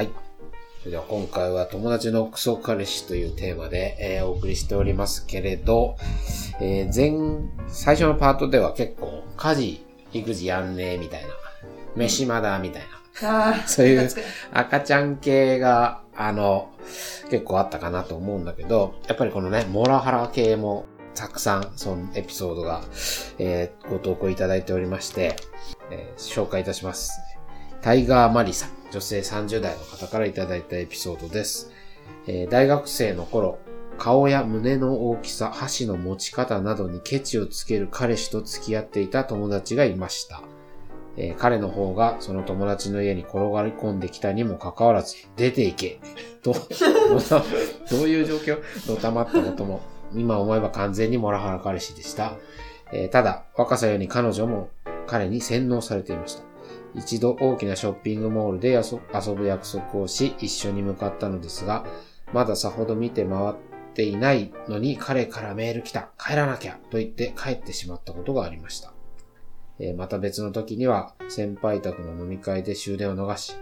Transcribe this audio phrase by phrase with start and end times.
[0.00, 0.10] はい。
[0.78, 5.98] それでは今回は友達のクソ彼氏というテーマで、えーお送りしておりますけれど、
[6.58, 11.28] えー前、最初のパートでは結構家事、育児やんねえみたいな、
[11.96, 12.82] 飯まだみたい
[13.20, 14.08] な、そういう
[14.54, 16.70] 赤ちゃん系が、あの、
[17.30, 22.80] 結構あったかなと思うんだけど、やっぱりこのね、モラハラ系もたくさん、そのエピソードが、
[23.38, 25.36] えーご投稿いただいておりまして、
[25.90, 27.20] えー紹介いたします。
[27.82, 31.70] タイガーマリさん、女性30代の方からいただいたエピソードです。
[32.26, 33.58] えー大学生の頃、
[33.98, 40.42] 顔や胸の大きさ、箸の持ち方などにケチをつける彼氏と付き合っていた友達がいました。
[41.16, 46.00] えー彼の方がその友達の家に転がり込んできたにもかかわらず、出て行け
[46.42, 46.52] と、
[47.90, 48.58] どういう状況？
[48.90, 49.80] のたまったことも、
[50.14, 52.34] 今思えば完全にモラハラ彼氏でした。
[52.92, 54.68] えーただ、若さより彼女も
[55.06, 56.49] 彼に洗脳されていました。
[56.94, 61.84] 一度大きなショッピングモールで遊ぶ約束をし、一緒に向かったのですが、
[62.32, 63.54] まださほど見て回っ
[63.94, 68.92] ていないのに彼からメール来た帰らなきゃと言って帰ってしまったことがありました。
[69.78, 73.54] えーまた別の時には先輩宅の飲み会で終電を逃し、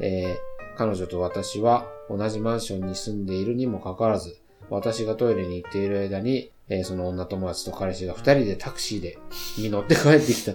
[0.00, 0.36] えー
[0.78, 9.18] 彼女と私は同じマンションに住んでいるにもかかわらず、私がトイレに行っている間に、えーその女友達と彼氏が二人でタクシーで
[9.56, 10.52] に乗って帰ってきた、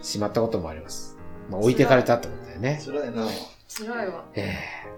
[0.00, 1.13] しまったこともあります。
[1.50, 2.80] まあ、置いてかれたってことだよね。
[2.84, 3.26] 辛いな。
[3.68, 4.24] 辛いわ。
[4.34, 4.94] えー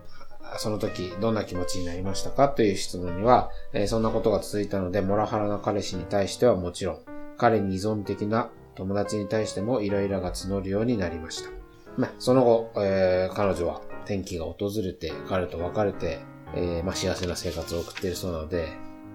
[0.58, 6.98] その時どんな気持ちになりましたかという質問には、えーそんなことが続いたので、モラハラな彼氏に対してはもちろん、
[7.36, 11.50] 彼に依存的な友達に対してもイライラが募るようになりました。
[11.96, 16.20] まあ、その後、えー彼女は転機が訪れて、彼と別れて、
[16.54, 18.68] えーまあ、幸せな生活を送っているそうなので、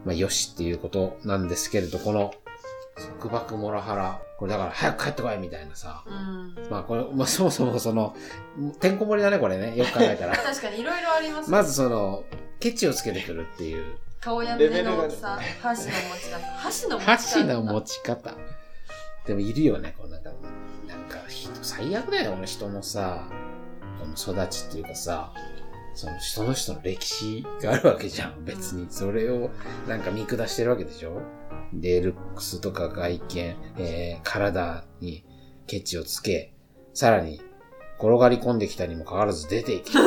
[0.06, 2.34] まあ、よしっていうことなんですけれど、この、
[3.20, 6.56] 束縛モラハラ、これだから早く帰ってこいみたいなさ、うん。
[6.72, 8.16] まあこれ、まあそもそもその、
[8.80, 9.78] てんこ盛りだね、これね。
[9.78, 10.34] よく考えたら。
[10.36, 12.24] 確かにいろいろありますねまずその、
[12.60, 13.98] ケチをつけてくるっていう。
[14.20, 16.40] 顔や胸の大きさ、箸の持ち方。
[16.58, 17.12] 箸の持ち方。
[17.12, 18.34] 箸の持ち方。
[19.28, 20.32] でもいるよね、こうなんか、
[20.88, 23.28] なんか人、最悪だよ、俺人のさ、
[24.00, 25.32] この育ちっていうかさ、
[25.94, 28.88] その人の人の歴史があるわけじゃん、別に。
[28.90, 29.52] それを
[29.88, 31.22] なんか見下してるわけでしょ
[31.74, 35.26] で、ルックスとか外見、えー、体に
[35.68, 36.54] ケチをつけ、
[36.94, 37.42] さらに、
[37.98, 39.92] 転がり込んできたにもかかわらず出ていけ。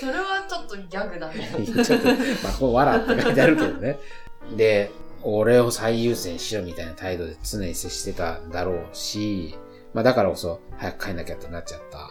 [0.00, 1.48] それはちょっとギャグだね。
[1.84, 3.98] ちょっと、まあ、こう、笑って書いてあるけどね。
[4.56, 4.90] で、
[5.22, 9.56] 俺を最優先しろみたいな態度で常に接してたんだろうし、
[9.94, 12.10] まあだからこそ、早く帰んなきゃってなっちゃった。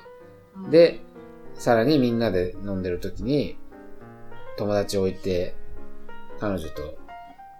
[0.55, 1.01] うん、で、
[1.55, 3.57] さらにみんなで飲んでる時に、
[4.57, 5.55] 友達を置いて、
[6.39, 6.97] 彼女と、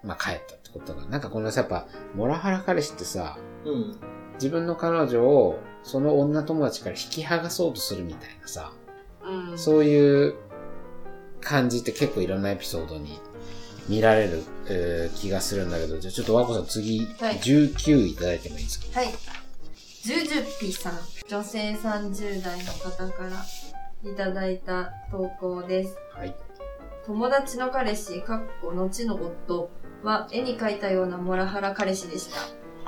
[0.04, 3.96] まあ帰ったってことが、なんかこのさ、やっぱ、モラハラ彼氏ってさ、うん。
[4.36, 8.72] 自分の彼女を、その女友達から引き剥がそうとするみたいなさ、
[9.24, 10.36] うん、そういう
[11.42, 13.20] 感じって結構いろんなエピソードに
[13.90, 19.00] 見られる、えー気がするんだけど、じゃあちょっと和子さん次、はい19いただいてもいいですか？
[19.00, 19.12] はい。
[20.04, 20.94] ジュジュピさん。
[21.28, 25.96] 女性30代の方からいただいた投稿です。
[26.16, 26.36] はい。
[27.06, 29.70] 友達の彼氏、かっこ後の夫
[30.04, 32.38] は絵に描いたようなモラハラ彼氏でした。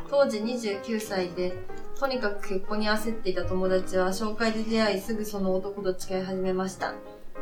[0.09, 1.55] 当時29歳で、
[1.99, 6.93] とにかく結婚に焦っていた友達は紹介で出会いすぐその男と付き合い始めました。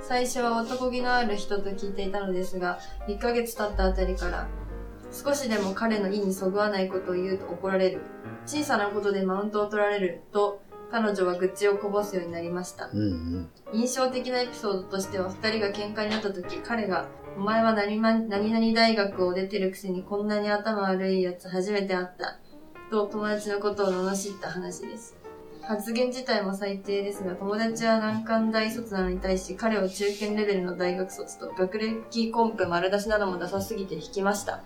[0.02, 4.48] 最初は男気のある人と聞いていたのですが、1ヶ月経ったあたりから、
[5.12, 8.02] 少しでも彼の意にそぐわないことを言うと怒られる。
[8.46, 10.62] 小さなことでマウントを取られると、
[10.92, 12.90] 彼女は愚痴をこぼすようになりました。
[12.92, 13.50] うんうん。
[13.74, 17.08] 印象的なエピソードとしては、二人が喧嘩になった時、彼が、
[17.38, 22.40] お前は何ま何々大学を出てるくせにこんなに頭悪いやつ初めて会った。
[22.92, 25.16] と友達のことを罵った話です。
[25.64, 34.62] 発言自体も最低ですが、友達は難関大卒なのに対し、彼は中堅レベルの大学卒と、学歴コンプ丸出しなどもダサすぎて引きました。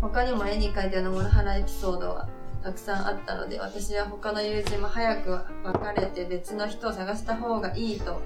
[0.00, 2.28] 他にも絵に描いたようなモラハラエピソードは
[2.62, 8.20] たくさんあったので、私は他の友人も早く別れて別の人を探した方がいいと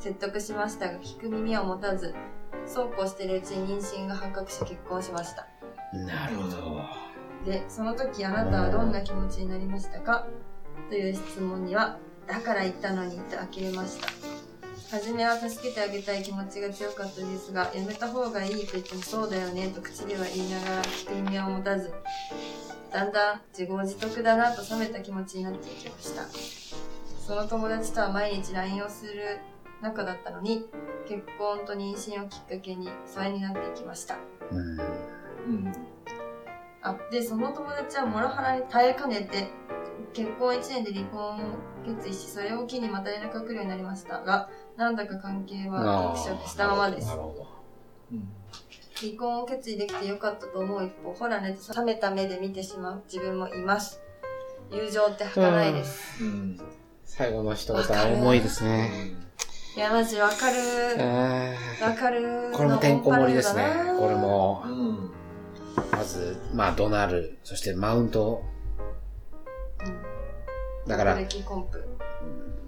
[0.00, 2.14] 説得しましたが、聞く耳を持たず、
[2.66, 5.46] そうこうしているうちに妊娠が発覚し結婚しました。
[5.92, 6.82] なるほど。
[7.44, 10.26] で、その時あなたはどんな気持ちになりましたか？
[10.88, 14.08] という質問には、だから言ったのにと呆れました。
[14.90, 21.92] 初めは助けてあげたい気持ちが強かったですが、やめた方がいいと言ってもそうだよねと口では言いながら聞く意味を持たず、
[22.92, 26.24] だんだん自業自得だなと冷めた気持ちになっていきました。
[27.24, 29.38] その友達とは毎日 LINE をする
[29.82, 30.66] 仲だったのに、
[31.08, 34.16] 結婚と妊娠をきっかけに疎遠になっていきました。
[34.50, 34.78] うん。
[34.78, 35.72] うん。
[36.82, 39.48] あ、で、その友達はモラハラに耐えかねて、
[40.12, 41.38] 結婚1年で離婚を
[41.84, 47.14] 決意し、それを機にまた連絡が来るようになりましたが、なんだか関係はギクシャクしたままですな。
[47.16, 47.60] るほど。
[49.00, 54.00] 離婚を決意できてよかったと思う一方、ほらねと冷めた目で見てしまう自分もいます。
[54.70, 56.22] 友情って儚いです。
[56.22, 56.60] うん。
[57.04, 59.29] 最後の一言は重いですね。
[59.80, 60.58] いや、マジわかる。
[60.98, 61.54] あ
[61.86, 63.64] わかるーこれもてんこ盛りですね。
[63.98, 64.14] これ。
[64.14, 65.10] もう、ん。
[65.90, 67.38] まず、まあ、怒鳴る。
[67.42, 68.42] そして、マウント。
[70.86, 71.82] だから、学歴コンプ。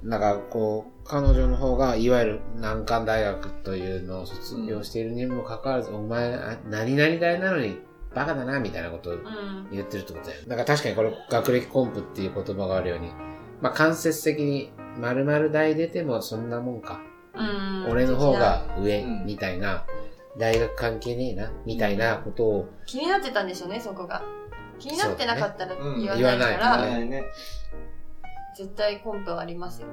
[0.02, 7.78] なんかこう、彼女の方が、いわゆる難関大学というのを卒業しているにもかかわらず、お前、あ何々大なのに、
[8.14, 9.68] バカだな、みたいなことをうん。
[9.70, 10.40] 言ってるってことだよ。
[10.48, 13.12] だから確かにこれ、学歴コンプっていう言葉があるように、
[13.60, 17.00] まあ間接的に、〇〇大出てもそんなもんか。
[17.34, 17.90] うん。
[17.90, 19.84] 俺の方が上うん、みたいな、
[20.38, 24.22] 大学関係ねえな、みたいなことを、気になってたんでしょうね、そこが。
[24.78, 27.24] 気になってなかったら言わないから、ないね。
[28.56, 29.88] 絶対コンプはありますよ。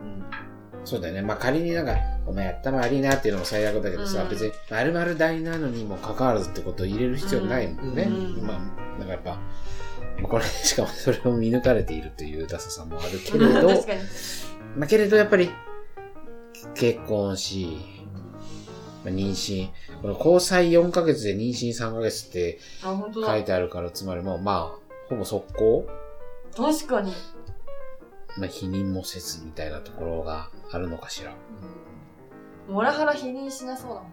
[0.86, 1.22] そうだよね。
[1.22, 1.96] まあ仮になんか、
[2.26, 8.04] お前やったま悪いなっていうのも最悪だけどさ、うん別に〇〇大なのにも関わらずってことを入れる必要ないもんね。
[8.04, 8.60] うんまあ、
[8.98, 9.38] なんかやっぱ、
[10.24, 14.00] これ、しかもそれを見抜かれているというダサさもあるけれど、 確かに。
[14.76, 15.50] まあけれどやっぱり、
[16.76, 17.78] 結婚し、
[19.04, 19.70] まあ、妊娠。
[20.02, 23.38] この交際4ヶ月で妊娠3ヶ月って書だ。
[23.38, 24.80] いてあるから、つまりもうまあ、
[25.10, 25.88] ほぼ速攻？
[26.56, 27.14] 確かに。
[28.38, 31.34] まあ、否認もせずみたいなところがあるのかしら。
[32.70, 34.08] モラハラ否認しなそうだも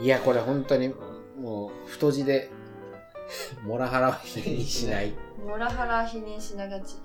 [0.00, 0.02] ん。
[0.04, 0.94] いや、これ本当に、
[1.40, 2.50] もう、太字で、
[3.64, 5.12] モラハラは否認しない。
[5.44, 6.96] モラハラ否認しながち。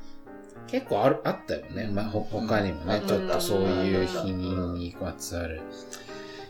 [0.67, 1.89] 結構ある、あったよね。
[1.91, 5.61] まあ、ほ他にもね、うんちょっとそういう否認にまつわる。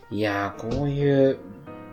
[0.09, 1.37] いやー、こういう、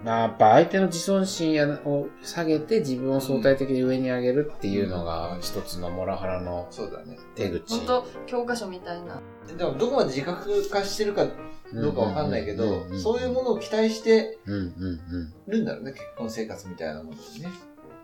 [0.04, 7.16] まあ、やっぱ相手の自尊心やを下げて自分を相対的に上に上げるっていうのが一つのモラハラのそうだね。
[7.34, 7.78] 手口。
[7.78, 9.20] 本当教科書みたいな。
[9.56, 11.26] でも、どこまで自覚化してるか
[11.72, 13.44] どうかわかんないけど、そういうもの。
[13.44, 15.34] のを期待してうんうんうん。
[15.48, 17.48] るんだろうね、結婚生活みたいなものにね。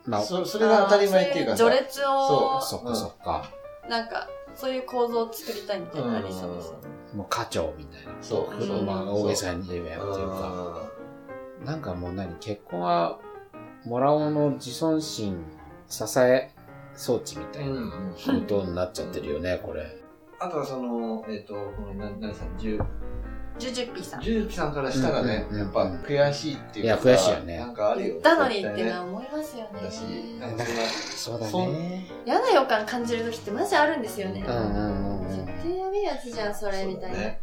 [0.06, 1.66] まあ、そそれが当たり前っていうかさ。
[1.66, 3.50] あーそう序列を、そっかそっか。
[3.88, 6.88] なんか、そういう構造を作りたいみたいなのありそうですよね。
[7.14, 8.12] もう課長みたいな。
[8.20, 10.90] そうそうまあ、大げさに言えばやっていうか。
[11.64, 13.18] なんかもう何結婚は、
[13.84, 15.42] もらおの自尊心
[15.88, 16.50] 支え
[16.94, 20.00] 装置みたいなことになっちゃってるよね、これ。
[20.38, 22.56] あとはその、えっ、と、この、な、なさん、
[23.60, 24.20] ジュ、ジュジュピーさん。
[24.22, 28.06] ジューピさんからしたらね、うんうんうんやっぱ悔しいっていうかさいや悔しいよねなんかあるよ。
[28.08, 29.68] 言ったのにって絶対ねのは思いますよね。
[29.84, 30.00] だし、
[30.40, 30.70] なんだか
[31.16, 32.06] そうだそね。
[32.26, 34.44] 嫌な予感感じる時ってマジあるんですよね。
[34.46, 35.46] うんうんうん絶うん。
[35.46, 37.18] 対やべえやつじゃん、それ、みたいな。
[37.18, 37.40] ね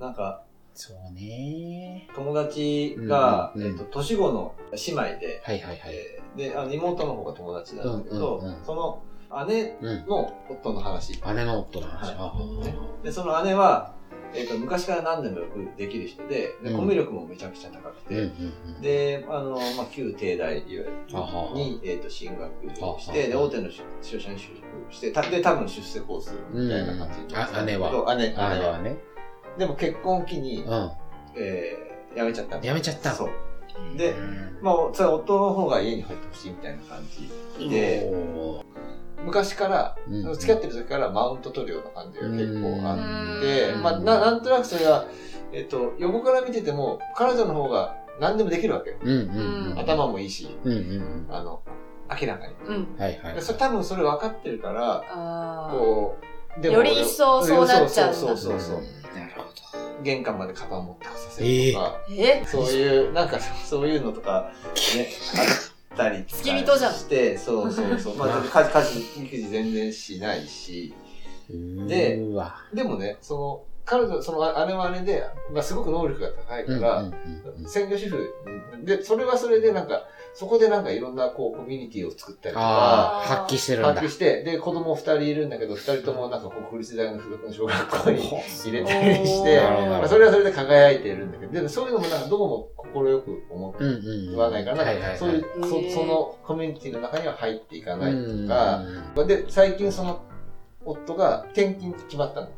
[0.00, 0.42] なんか、
[0.74, 2.06] そうね。
[2.14, 4.54] 友達が、うんうんえっ、と、年子の
[4.86, 5.94] 姉妹で、はいはいはい。
[5.94, 9.02] えーで、あの妹の方が友達なんだけど、うんうんうんその
[9.48, 10.06] 姉うん。
[10.06, 11.20] の夫の話。
[11.34, 12.14] 姉の夫の話。
[13.02, 13.94] で、その姉は、
[14.36, 18.26] えっ、と、昔から何でもよくできる人で、でうんコミュ力もめちゃくちゃ高くて、う
[18.78, 18.82] ん。
[18.82, 20.62] で、あの、まあ、旧帝大、
[21.54, 22.50] に、えっ、と、進学
[23.00, 28.54] しはて、で、は大手の商社に就職して、たで、多分出世コースみたいな感じになってたんだけどうんあ姉、姉は。
[28.58, 28.96] 姉はね。
[29.58, 30.92] でも結婚を機に、う
[31.34, 32.64] えー、辞めちゃったんだん。
[32.64, 33.12] やめちゃった。
[33.12, 33.30] そう。
[33.94, 37.06] うでんまあ、それは夫の方が家に入ってほしいみたいな感
[37.58, 38.10] じで、
[39.36, 45.06] 昔から、うん付き合ってる時からマウント取るような感じが結構あって、うんまあ、ななんとなくそれは、
[45.52, 48.96] えっと、横から見てても、彼女の方が何でもできるわけよ。
[49.02, 49.78] うんうんうん。
[49.78, 51.26] 頭もいいし、うんうんうん。
[51.30, 51.62] あの、
[52.20, 52.54] 明らかに。
[52.66, 52.96] うん。
[52.98, 53.34] はいはい。
[53.34, 56.16] でそれ多分それ分かってるから、こ
[56.58, 58.76] う、でより一層そうなっちゃうんだそうそうそうそう。
[59.18, 60.02] なるほど。
[60.02, 64.52] 玄関までカバン持ってこさせるとか、えそういう、なんかそういうのとか、
[64.96, 65.08] ね、
[65.96, 68.16] たり付き人じゃんして、そうそうそう。
[68.18, 70.94] まあ、家事、家事、育児全然しないし、
[71.48, 72.56] でうーわ。
[72.74, 77.04] でもね、その、彼女、その姉は姉で、まあ、すごく能力が高いから、
[77.66, 78.34] 専業主婦、
[78.84, 80.02] で、それはそれでなんか、
[80.34, 83.94] そこでなんかいろんなこう、コミュニティを作ったりとか、ああ、発揮してるんだ。
[83.94, 93.74] 発揮して、で、子供二人いるんだけど、二人ともなんか国立大の附属の小学校に入れたりして、まあ、それはそれで輝いてるんだけど、でもそういうのもなんかどうも心よく思
[94.36, 95.18] わないから、はいはいはい。
[95.18, 98.84] そういう、そそのコミュニティの中には入っていかないうんとか、
[99.26, 100.22] で、最近その、
[100.84, 102.48] 夫が転勤決まったの。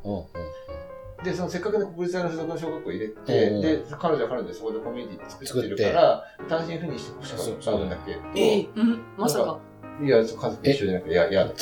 [1.24, 9.58] で、そのせっかくね国立大の附属の小学校入れて、うんで、彼女は彼女でそこでコミュニティ作ってるから、単身赴任してほしかったんだけど、えうんまさか。
[10.00, 11.50] いや、家族一緒じゃなくて、いや、嫌だ。
[11.50, 11.60] って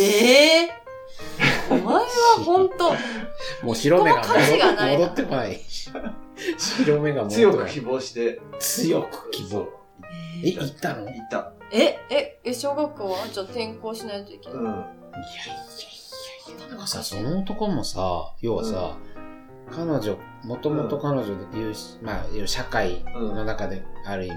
[0.00, 0.70] ええ
[1.70, 2.02] お前は
[2.44, 2.92] 本当。
[3.66, 5.60] もう白目が戻ってこない。
[6.56, 7.66] 白目が戻ってこない。
[7.66, 9.68] 強く希望して、強く希望。
[10.42, 11.04] え、行ったの？
[11.06, 11.52] 行った。
[11.70, 13.18] え、え、え、小学校は？
[13.30, 14.58] じゃあ転校しないといけない。
[14.58, 14.64] うん。
[14.64, 14.92] や、なんか
[16.86, 18.96] さ、その男もさ、要はさ、
[19.70, 24.36] 彼女、もともと彼女でいう、まあ、社会の中である意味、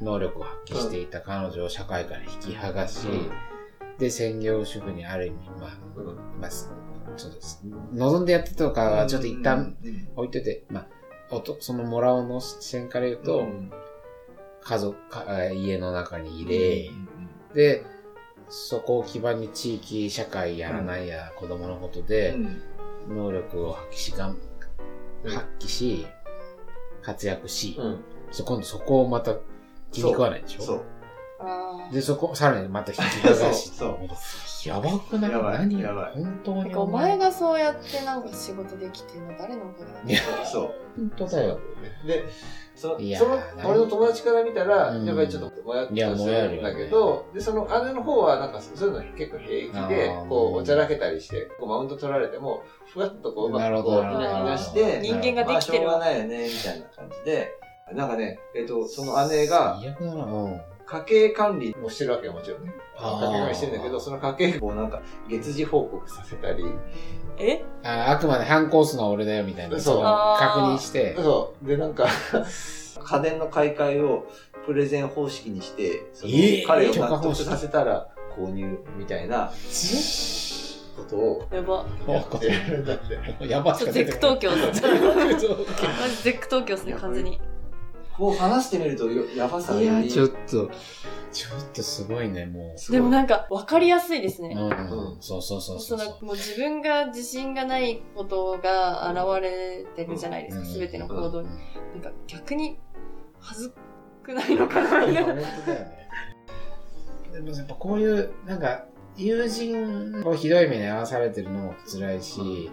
[0.00, 3.06] 能力を発揮していた彼女を社会から引き剥がし、
[3.98, 6.40] で、専業主婦にある意味、まあ、うん。
[6.40, 7.38] まあ、ちょっと、
[7.94, 9.76] 望んでやってたとかはちょっと一旦
[10.16, 10.86] 置いてて、まあ、
[11.60, 13.46] そのもらおうの視点から言うと、
[14.62, 16.90] 家族家の中に入れ、
[17.54, 17.86] で、
[18.48, 22.36] そこを基盤に地域、社会やらないや、子供のことで、
[23.08, 24.38] 能力を発揮し、がん
[25.24, 25.30] うん。
[25.30, 26.06] 発揮し、
[27.02, 28.04] 活躍し、うん。
[28.30, 29.36] そ今度そこをまた
[29.92, 30.62] 気に食わないでしょ？
[30.62, 30.82] そう。
[31.46, 33.98] あで、そこ、さらにまた引き剥がし、そう
[34.68, 35.30] やばくない？
[35.30, 35.80] やばい何？
[35.80, 36.12] やばい。
[36.14, 36.74] 本当に。
[36.74, 40.74] お前がそうやってなんか仕事できてるの誰のおかげいやそう。
[40.96, 41.60] 本当だよ。
[42.06, 42.24] で、
[42.74, 45.04] その、その、俺の友達から見たら、うん。
[45.04, 57.52] やっぱりちょっともやっとるんだけど、で、その姉の方はなんかそういうの結構平気でこう、おちゃらけたりして、こう、マウント取られても、ふわっとこう、うまなるくこう、なして、人間ができてるまあ、しょうがないよね、みたいな感じで、
[57.92, 60.60] なんかね、えっと、その姉が、最悪だな、うん。
[60.86, 62.72] 家計管理もしてるわけよ、もちろんね。
[62.96, 66.64] 家計管理してるんだけど、その家計簿をなんか、月次報告させたり、
[67.38, 67.64] え？
[67.82, 69.80] ああくまで反抗すのは俺だよ、みたいな。
[69.80, 70.02] そう。
[70.38, 71.16] 確認して。
[71.16, 71.66] そう。
[71.66, 72.06] で、なんか、
[73.02, 74.24] 家電の買い替えを
[74.66, 76.06] プレゼン方式にして、
[76.66, 79.52] 彼を納得させたら購入みたいな
[80.96, 81.48] ことを。
[81.50, 81.84] やば。
[82.06, 83.48] やってるんだって。
[83.48, 83.74] やば。
[83.74, 84.82] ちょっとゼク東京っす。
[84.82, 87.40] マジゼク東京っすね、完全に。
[88.16, 90.70] こう話してみるとよやばさいや、よりちょっと、
[91.32, 92.92] ちょっとすごいね、もう。
[92.92, 94.54] でもなんか分かりやすいですね。
[94.56, 95.96] うん、うん、そうそうそうそ。
[95.98, 101.48] そうのもう自分が自信がないことが現れてるじゃないですか、うんすべての行動に。
[101.48, 101.54] うん
[101.94, 102.78] なんか逆に
[103.38, 103.74] 恥ず
[104.22, 106.08] くないのかなみたいな本当だよね。
[107.32, 112.70] でもやっぱこういう、なんか、友人をひどい目に遭わされてるのも辛いし、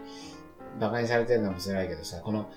[0.77, 2.49] 馬鹿にされてるのも辛いけどさ、この、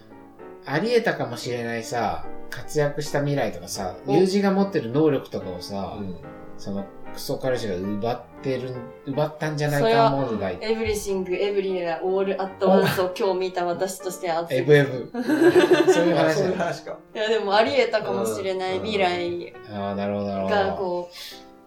[0.67, 6.17] あり得たかもしれないさ、活躍した未来とかさ、お友人が持ってる能力とかをさ、うん
[6.57, 8.75] その、クソ彼氏が奪ってる、
[9.07, 10.59] 奪ったんじゃないか問題。
[10.61, 14.59] エブリシング、エブリエオールアットワンスを今日見た私として熱い。
[14.59, 15.11] エブエブ。
[15.93, 16.97] そういうあそういう話か。
[17.15, 20.55] いやでもあり得たかもしれない未来ああ、なるほど、なるほど。
[20.55, 21.11] がこ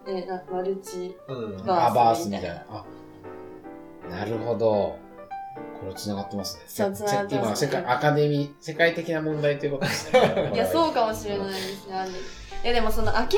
[0.06, 2.84] う、ね、なマルチうんバアバースみみたいなたいな。
[4.16, 4.96] あ、なるほど。
[5.80, 6.62] これ繋がってますね。
[6.66, 10.50] そう繋がってます今、世界、アカデミー、世界的な問題ということですね。
[10.54, 12.12] いやそうかもしれないですねあのい
[12.64, 13.28] やでもその明らか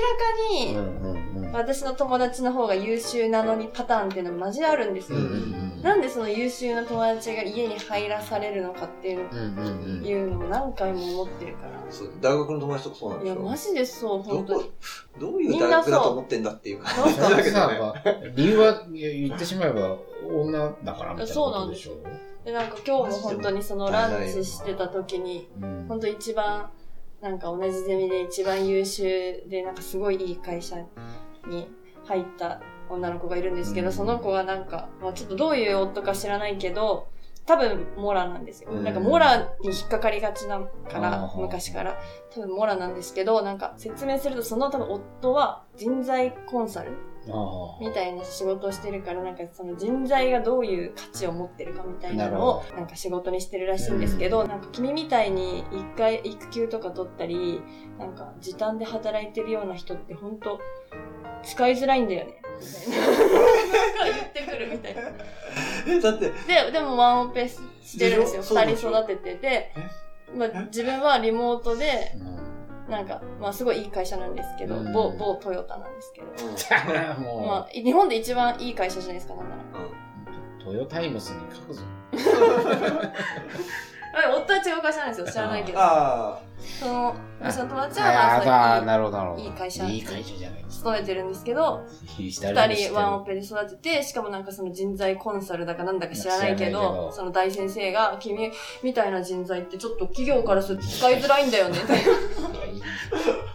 [0.50, 1.10] に。
[1.52, 10.04] 私の友達の方が優秀なのにパターンっていうのはマジであるんですよ、うんうんうんなんでその優秀な友達が家に入らされるのかっていううんうんうん。
[10.04, 11.80] いうのを何回も思ってるから。
[11.90, 13.46] そう大学の友達とかそうなんいやでしょ？
[13.46, 14.70] マジでそう本当どこに
[15.20, 17.78] どういう大学だと思ってんだっていう感じなんかだけどさ、ね。
[17.78, 18.02] まあ
[18.36, 19.96] 理由は言ってしまえば
[20.28, 21.96] 女だからみたいなことでしょ
[22.44, 25.86] でなんか今日も本当にそのランチしてた時にうん。
[25.88, 26.70] 本当一番
[27.20, 30.76] なんか同じゼミで一番優秀でなんかすごいいい会社
[31.48, 31.68] に
[32.06, 32.60] 入った
[32.90, 37.08] 女の子がいるんですけど、うんその子はなんか、まあ、ちょっとどういう夫か知らないけど
[37.46, 38.84] 多分モラなんですよ、うん。
[38.84, 42.00] なんかモラに引っかかりがちなから昔から。
[42.32, 46.94] 多分モラなんですけどなんか説明するとその多分夫は人材コンサルあ
[47.80, 57.62] みたいな仕事をしてるからなんかその人材がどういう価値を持ってるかみたいなのをななんか仕事にしてるらしいんですけど、なんか君みたいに一回育休とか取ったり
[57.98, 60.58] なんか時短で働いてるような人って本当
[61.42, 62.40] 使いづらいんだよね。
[62.86, 63.06] みたいな。
[63.06, 65.02] なんか言ってくるみたいな
[65.86, 68.42] えだって、ででもワンオペしてるんですよ。
[68.42, 69.72] 二人育ててて、
[70.34, 72.18] まあ、自分はリモートであ。
[72.34, 72.40] うん
[72.90, 74.92] なんか、まあ、すごいいい会社なんですけど、うん。
[74.92, 76.26] 某某トヨタなんですけど、
[77.46, 79.62] まあ、日本で一番いい会社じゃないですかなんなら
[80.62, 81.82] トヨタイムスに書くぞ。
[84.12, 86.40] あ夫は違う会社なんですよ知らないけどあ
[86.78, 89.42] その私の友達はああ、まあそうなるほど、なるほど。
[89.42, 91.86] いい会社いい会社じゃないです勤めてるんですけど
[92.18, 98.50] 二 二人ワンオペで育ててしかもなんかその人材コンサルだかなんだか知らないけどどその大先生が君
[98.82, 101.78] みたいな人材ってちょっと企業からすると使いづらいんだよね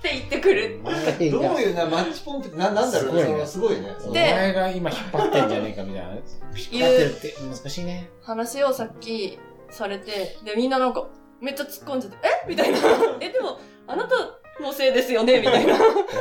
[0.05, 0.89] って言ってくるあ。
[0.91, 3.23] どういうな、マッチポンプってななんだろうね。
[3.23, 3.95] すごいねそのすごいね。
[4.07, 6.11] おで前が今引っ張ってんじゃねえかみたいな。
[6.11, 8.09] 引っ張ってるって難しいね。
[8.21, 9.39] 話をさっき
[9.75, 11.05] されてでみんななんか
[11.41, 12.49] めっちゃ突っ込んじゃってえ？
[12.49, 12.77] みたいな。
[13.19, 14.15] えでもあなた
[14.61, 15.39] のせいですよね？
[15.39, 15.75] みたいな。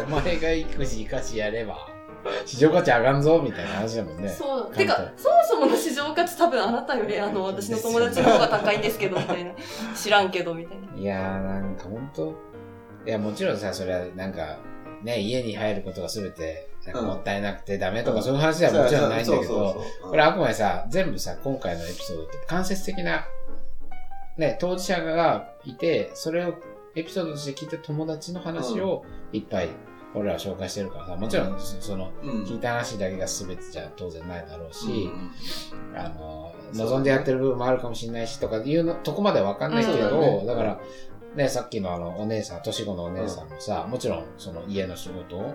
[0.06, 1.86] お前が育児生かしやれば、
[2.44, 4.28] 市場価値上がんぞみたいな話だもんね。
[4.28, 4.74] そう。
[4.74, 9.52] てか、そもそもの市場価値多分あなたより、あの、私の友達の方が高いんですけど、みたいな。
[9.94, 11.00] 知らんけど、みたいな。
[11.00, 12.34] いやー、なんかほんと、
[13.06, 14.58] いや、もちろんさ、それはなんか、
[15.02, 23.26] ね、家に入ることが全て、なんかもったいなくてダメとかそういう話ではもちろんないんだけど、これあくまでさ、全部さ、今回のエピソードって間接的な、
[24.36, 26.54] ね、当事者がいて、それを
[26.94, 29.68] エピソードとして聞いた友達の話をいっぱい
[30.14, 32.44] 俺らは紹介してるからさ、もちろんその、うん。
[32.44, 35.10] 聞いた話だけが全てじゃ当然ないだろうし、
[35.92, 40.80] うんあの、望んでやってる部分もあるかもしれないしとかいうの、とこまではわかんないけど、だから、
[41.36, 45.54] ね、さっきのあの、お姉さん、年子のお姉さんもさ、もちろん、その家の仕事を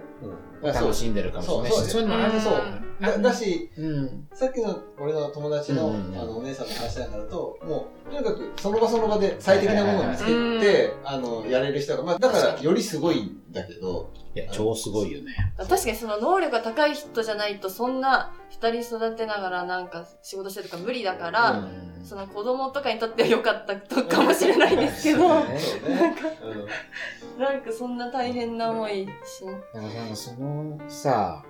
[0.62, 0.74] うん。
[0.74, 2.54] 楽しんでるかもしれないし、そうそういうのもあるそう。
[3.02, 4.28] あだだし、うん。
[4.34, 14.10] さっきの俺の友達の,、うんあのお姉さんの話なんかだと、もう、とにかくその場その場で最適なものを見つけて、あの、やれる人が、まあ、だからよりすごいんだけど、
[14.44, 15.36] いや、超すごいよね。
[15.58, 27.58] 確かにその能力が高い人じゃないと、そんな二人育てながらなんか仕事してるとか無理だから、うんその子供とかにとっては良かったとかもしれないですけど、なねそうね。
[27.58, 31.44] んかそんな大変な思いし、だからなんかそのさ、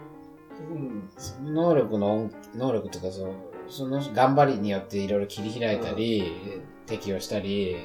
[1.44, 3.34] 能力の、能力とかその、
[3.70, 6.34] その頑張りによっていろいろ切り開いたり、
[6.88, 7.78] 適応したり、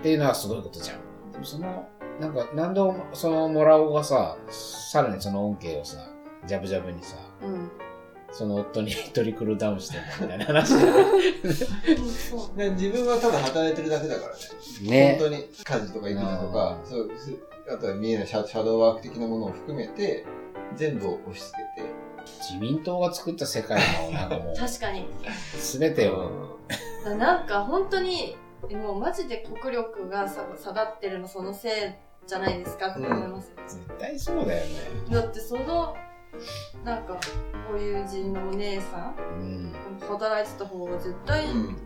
[0.00, 0.98] っていうのはすごいことじゃん。
[1.32, 1.86] でもその、
[2.22, 5.98] なんか、何度も、その、もらおうがさ、さらにその恩恵をさ、
[6.46, 7.68] ジャブジャブにさ、うん。
[8.30, 10.74] その夫にトリクルダウンしてるみたいな話。
[12.56, 14.88] で自分はただ働いてるだけだからね。
[14.88, 15.16] ね。
[15.18, 17.36] 本当に家事とか育児とか、そうす
[17.68, 20.24] あとは見えないシャシャドーワーク的なものを含めて、
[20.76, 21.88] 全部を押し付けて。
[22.40, 25.08] 自民党が作った世界の、なんかもう、 確かに。
[25.58, 26.30] すべてを、
[27.18, 28.36] なんか本当に、
[28.70, 31.72] もうマジで国力がさ下がってるのそのせい
[32.26, 33.52] じゃないですかって思います。
[33.66, 34.80] 絶対そうだよね。
[35.10, 35.96] だってその、
[36.84, 37.14] なんか、
[37.68, 39.72] こういう人のお姉さうん。
[39.72, 41.76] ん、働いてた方が絶対、うん。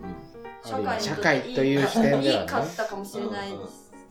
[0.65, 3.53] 社会社会という視点ではねいいかったかもしれない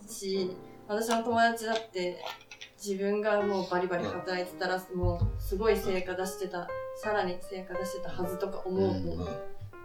[0.08, 0.55] し、
[0.88, 2.24] 私の友達だって
[2.81, 9.27] 自分がもうバリバリ働いてたらもうすごい成果出してた、さらに成果出してたはずとか思うと、うん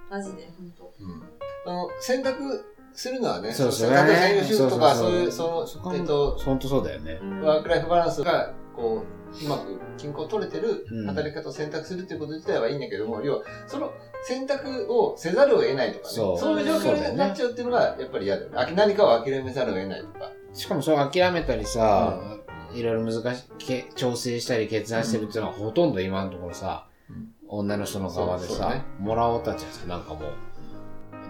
[0.09, 0.92] マジで本当。
[1.00, 1.22] うん
[1.66, 7.18] あの、選択するのはね、そうそう例えば専業主婦とか、そそうそうういう、その、えっと、本当そうだよね。
[7.22, 11.07] うんワークライフバランスが、こう、うまく均衡取れてるうん。
[11.07, 13.92] 働き方を選択するっていうこと自体はいいんだけども、要は、その
[14.24, 16.38] 選択をせざるを得ないとかね、そう。
[16.38, 18.57] そういう状況になっちゃうっていうのが、やっぱり嫌だよね。
[18.59, 20.33] あ何かを諦めざるを得ないとか。
[20.53, 22.40] しかもそれ諦めたりさ、
[22.72, 27.29] いろいろ難しいけ、調整したり決断してるっていうのはほとんど今のところさ、うん。
[27.48, 28.83] 女の人の側でさ、ね。
[28.98, 30.33] もらおうたちはさ、なんかもう、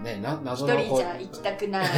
[0.03, 1.85] ね、な、一謎の人じゃ行きたくない。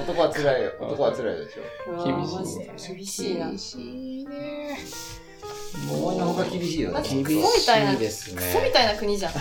[0.00, 0.72] 男は辛いよ。
[0.80, 2.04] 男は辛いでしょ。
[2.04, 2.32] 厳し
[2.90, 3.48] い厳しいな。
[3.48, 4.78] 厳しいね。
[5.90, 8.42] 思いのほか厳しいよね厳クソみたいなしいですね。
[8.42, 9.32] クソみたいな国じゃん。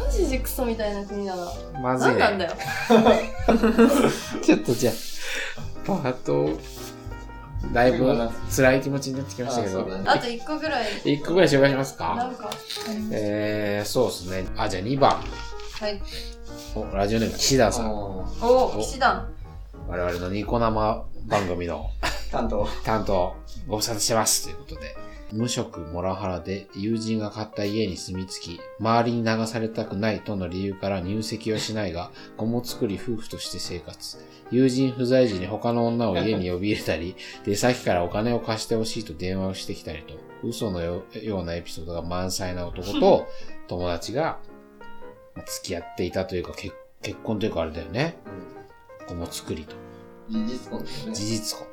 [0.00, 1.52] マジでクソみたいな国だな。
[1.82, 2.52] まずいなんだよ。
[4.42, 4.94] ちょっとじゃあ、
[5.84, 6.58] パート、
[7.72, 8.16] だいぶ
[8.54, 10.86] 辛い気持ちになってきましたけどあと一個ぐらい。
[11.04, 12.14] 一個ぐらい紹介しますか？
[12.14, 12.50] なんか、
[13.12, 14.46] えー、そうですね。
[14.56, 15.10] あ、じゃあ2番。
[15.10, 16.00] はい。
[16.74, 17.92] おラジオネーム岸田さん。
[17.92, 19.28] おお、騎士団。
[19.88, 21.90] 我々のニコ生番組の
[22.30, 22.66] 担当。
[22.84, 23.34] 担当、
[23.66, 24.96] ご無沙汰してますということで。
[25.30, 34.16] 無職モラハラで友人が買った家に住み着き、周りに流されたくないとの理由から入籍をしないが、子も作り夫婦として生活。
[34.50, 43.26] 友人不在時に他の女を家に呼び入れたり、 出先からお金を貸してほしいと電話をしてきたりと、嘘のよようなエピソードが満載な男と
[43.68, 44.38] 友達が
[45.34, 48.16] まあ付き合っていたというか、結結婚というかあれだよね。
[49.06, 49.74] 子も作りと。
[50.30, 51.14] 事実婚ですよね。
[51.14, 51.68] 事実婚。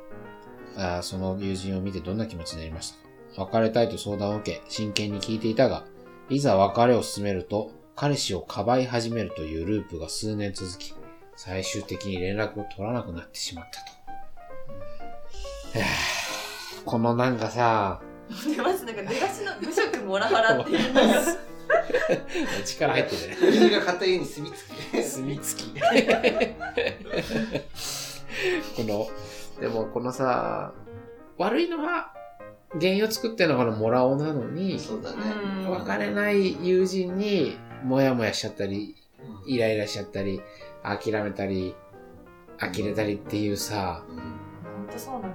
[0.78, 2.92] あーその友人を見てどんな気持ちになりまし
[3.36, 3.58] たか？
[3.58, 5.84] 別れたいと相談を受け、真剣に聞いていたが、
[6.28, 10.94] いざ別れを進めると、彼氏をかばい始めるというループが数年続き、
[11.36, 13.86] 最終的に連絡を取らなくなってしまったと。
[16.84, 18.00] このなんかさ、
[18.56, 21.22] で、マジなんか出がしの無職モラハラっていうのが、
[22.64, 23.36] 力入ってるね。
[23.40, 25.02] 友人が買った家に住み着き。
[25.02, 25.80] 住み着き。
[28.76, 29.08] この、
[29.60, 30.72] でもこのさ、
[31.38, 32.12] 悪いのは、
[32.72, 35.16] 原因を作ってるのがこのモラオなのに、そうだね。
[35.66, 38.96] うん別れない友人に、もやもやしちゃったり、
[39.46, 40.42] イライラしちゃったり、
[40.86, 41.74] 諦めたり、
[42.58, 45.28] 呆れたりっていうさ、うん本当そうなんだ。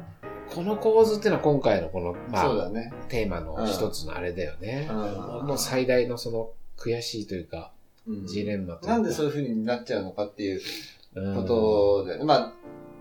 [0.53, 2.93] この構図っていうのは今回のこの、まあ、そうだね。
[3.09, 4.87] テーマの一つのあれだよね。
[4.89, 7.71] うんもう最大のその悔しいというか、
[8.07, 8.93] うんジレンマというか。
[8.93, 10.61] なんでそういう風になっちゃうのかっていう
[11.15, 12.53] うんことで、まあ、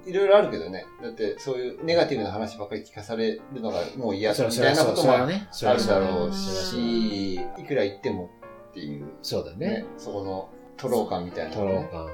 [0.07, 0.85] いろいろあるけどね。
[1.03, 8.31] だって、そういうネガティブな話ばっかり聞かされるのがもう嫌みたいなこともあるだろううんし、いくら言っても
[8.71, 10.49] っていう、そうだねね。、そこの
[10.81, 11.63] トロー感みたいなね。
[11.63, 12.05] ロー感。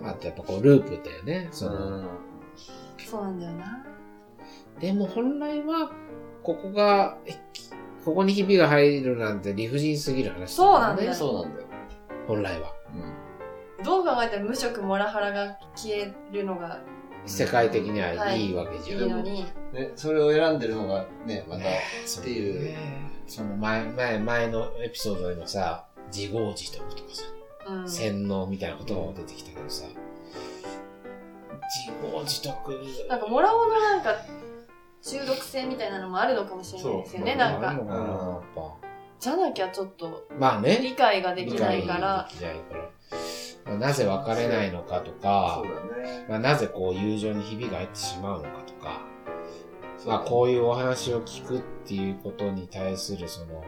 [0.00, 1.48] うんあとやっぱこうループだよね。
[1.50, 2.08] その、うん
[2.98, 3.84] そうなんだよな。
[4.80, 5.90] でも本来は、
[6.42, 7.34] ここが、え
[8.04, 11.66] ここにひびが入るなんて理不尽すぎる話そうなんだよそうなんだよ。
[12.26, 12.72] 本来は。
[13.78, 13.84] うん。
[13.84, 16.80] どう考えたら無色モラハラが消えるのが
[17.26, 19.02] 世界的にはいいわけいじゃん。
[19.02, 22.76] いのに、ね、それを選んんでるのがね、また、ねそうっていうね
[23.26, 27.41] その前、前、前のエピソードでもさ、自業自得とかさ、うん、
[27.86, 29.84] 洗脳みたいなことも出てきたけどさ、
[31.86, 33.08] 自業自得。
[33.08, 34.14] なんかモラオのなんか
[35.02, 37.70] 中毒性みたいなのもあるのかもしれないですよねなんか。
[37.70, 38.88] あるのかなやっぱ。
[39.18, 40.80] じゃなきゃちょっとまあね。
[40.82, 42.28] 理解ができないから。
[42.30, 42.82] 理解できないから。
[43.64, 45.62] まあなぜ別れないのかとか。
[46.02, 46.26] ね。
[46.28, 49.00] まあ、なぜこう友情にひびが入ってしまうのかとか、
[50.06, 53.64] まあうこういうお話を聞くっていうことに対するその、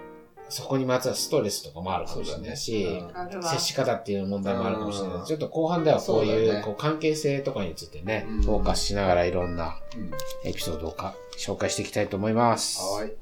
[0.55, 5.27] そこにまつわるストレスとかもあるかもしれないし、ねあるわ接し方っていう問題もあるかもしれなうんい。
[5.27, 10.11] ちょっと後半ではこうそういうこう関係性とかについてね、うんフォーカスしながらいろんなうん
[10.49, 12.81] エピソードをか紹介していきたいと思います。
[12.81, 13.13] はい。